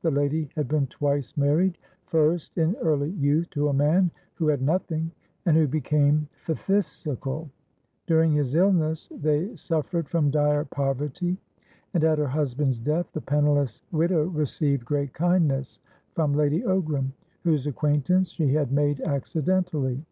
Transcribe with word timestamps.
The 0.00 0.10
lady 0.10 0.48
had 0.56 0.68
been 0.68 0.86
twice 0.86 1.36
married, 1.36 1.76
first 2.06 2.56
in 2.56 2.74
early 2.76 3.10
youth 3.10 3.50
to 3.50 3.68
a 3.68 3.74
man 3.74 4.10
who 4.36 4.48
had 4.48 4.62
nothing, 4.62 5.10
and 5.44 5.54
who 5.54 5.68
became 5.68 6.28
phthisical; 6.46 7.50
during 8.06 8.32
his 8.32 8.54
illness 8.54 9.10
they 9.14 9.54
suffered 9.54 10.08
from 10.08 10.30
dire 10.30 10.64
poverty 10.64 11.36
and, 11.92 12.04
at 12.04 12.16
her 12.16 12.28
husband's 12.28 12.78
death, 12.80 13.12
the 13.12 13.20
penniless 13.20 13.82
widow 13.92 14.24
received 14.28 14.82
great 14.86 15.12
kindness 15.12 15.78
from 16.14 16.32
Lady 16.32 16.62
Ogram, 16.62 17.12
whose 17.44 17.66
acquaintance 17.66 18.30
she 18.30 18.54
had 18.54 18.72
made 18.72 18.98
accidentally. 19.02 20.02